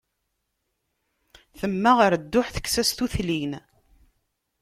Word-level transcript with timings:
Temmeɣ 1.59 1.95
ɣer 1.99 2.13
dduḥ, 2.17 2.47
tekkes-as 2.49 2.89
tutlin. 2.91 3.53